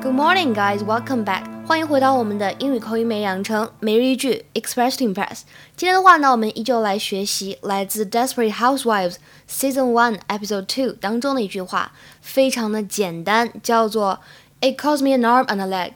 [0.00, 0.78] Good morning, guys.
[0.84, 1.44] Welcome back.
[1.66, 5.40] 欢迎回到我们的英语口语美养成每日一句 Express to Impress。
[5.76, 14.20] 今天的话呢，我们依旧来学习来自《Desperate Housewives》Season One Episode Two 当中的一句话，非常的简单，叫做
[14.60, 15.94] "It cost me an arm and a leg."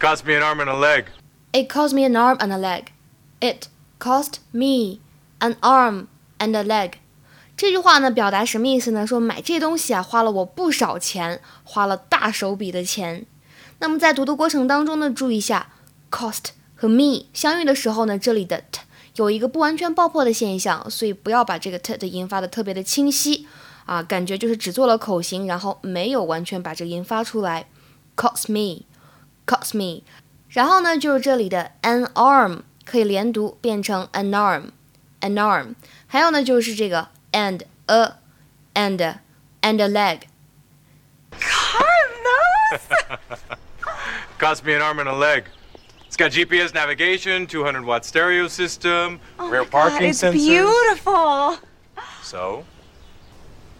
[0.00, 1.06] Cost me an arm and a leg.
[1.52, 2.84] It cost me an arm and a leg.
[3.40, 3.66] It
[3.98, 5.00] cost me
[5.40, 6.06] an arm
[6.38, 6.92] and a leg.
[7.56, 9.06] 这句话呢，表达什么意思呢？
[9.06, 13.26] 说买这东西啊，花了我不少钱，花了大手笔的钱。
[13.79, 15.69] 那么在读的过程当中呢，注意一下
[16.11, 16.45] ，cost
[16.75, 18.81] 和 me 相遇的时候呢，这里的 t
[19.15, 23.47] 有一个不完全爆破的现象，所以不要把这个 t 的音发的特别的清晰
[23.85, 27.67] 啊，感觉就是只做了口型，然后没有完全把这个音发出来。
[28.15, 30.03] cost me，cost me，
[30.49, 35.75] 然后呢，就是这里的 an arm 可以连读变成 an arm，an arm，
[36.07, 37.09] 还有呢，就是这个。
[37.33, 38.13] and a
[38.73, 39.19] and
[39.61, 40.21] and a leg.
[41.39, 42.81] Carlos
[44.38, 44.38] Carlos!
[44.38, 45.44] Cost me an arm and a leg.
[46.06, 50.34] It's got GPS navigation, 200 watt stereo system, oh rear parking God, it's sensors.
[50.34, 51.58] beautiful.
[52.22, 52.64] So,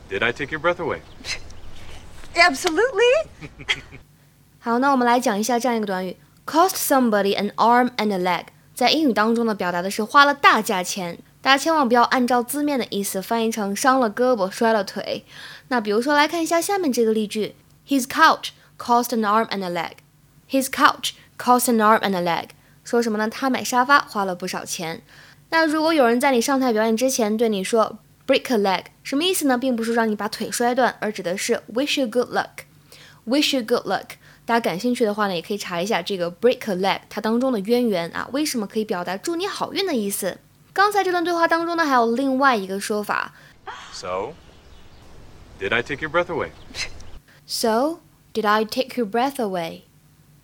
[0.08, 1.03] did I take your breath away?
[2.34, 3.27] Absolutely.
[4.61, 8.47] 好，那我们来讲一下这样一个短语：cost somebody an arm and a leg。
[8.75, 11.19] 在英语当中呢，表达的是花了大价钱。
[11.42, 15.27] 大家千万不要按照字面的意思翻译成伤了胳膊、摔了腿。
[15.69, 17.55] 那比如说，来看一下下面这个例句：
[17.86, 19.97] His couch cost an arm and a leg.
[20.48, 22.50] His couch cost an arm and a leg.
[22.84, 23.28] 说什么呢？
[23.28, 25.03] 他买沙发花了不少钱。
[25.50, 29.56] 那如果有人在你上台表演之前对你说 break a leg，什么意思呢？
[29.56, 34.17] 并不是让你把腿摔断，而指的是 wish you good luck。wish you good luck。
[34.45, 40.39] 大家感兴趣的话呢，也可以查一下这个 break a leg 它当中的渊源啊，为什么可以表达祝你好运的意思？
[40.73, 43.35] 刚才这段对话当中呢，还有另外一个说法。
[43.92, 44.33] So,
[45.61, 46.51] did I take your breath away?
[47.46, 48.01] So,
[48.33, 49.83] did I take your breath away?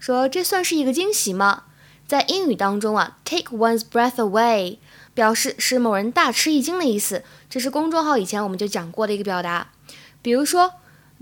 [0.04, 1.64] 说这算是一个惊喜吗？
[2.06, 4.80] 在英语当中啊，take one's breath away
[5.14, 7.24] 表示使某人大吃一惊的意思。
[7.50, 9.70] 这是公众号以前我们就讲过的一个表达。
[10.22, 10.74] 比如说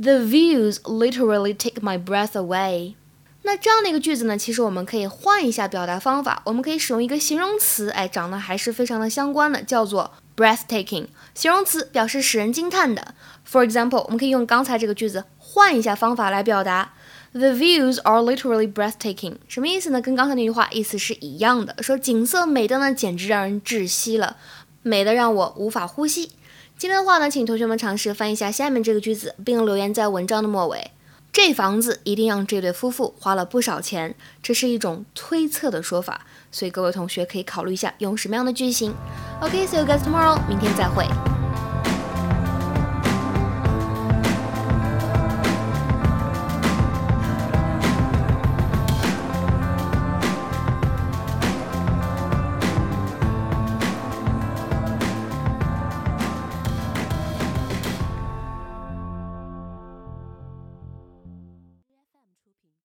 [0.02, 2.96] ，The views literally take my breath away。
[3.44, 11.06] 那这样的一个句子呢，其实我们可以换一下表达方法，我们可以使用一个形容词，哎，长得还是非常的相关的，叫做 breathtaking。
[11.36, 13.14] 形容词表示使人惊叹的。
[13.48, 16.94] For example，我们可以用刚才这个句子换一下方法来表达
[17.34, 19.36] ：The views are literally breathtaking。
[19.48, 20.02] 什么意思呢？
[20.02, 24.38] 跟刚才那句话意思是一样的，说景色美的呢，简直让人窒息了，
[24.84, 26.32] 美的让我无法呼吸。
[26.78, 30.92] 今天的话呢，请同学们尝试翻译一下下面这个句子，并留言在文章的末尾。
[31.32, 34.14] 这房子一定让这对夫妇花了不少钱，
[34.44, 38.94] 这是一种推测的说法，所以各位同学可以考虑一下用什么样的句型。
[39.40, 41.06] OK，see you guys tomorrow，明天再会。